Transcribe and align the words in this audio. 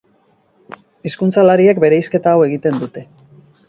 Hizkuntzalariek 1.09 1.85
bereizketa 1.87 2.37
hau 2.37 2.45
egiten 2.51 2.85
dute. 2.87 3.09